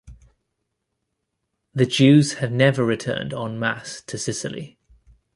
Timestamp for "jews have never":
1.85-2.83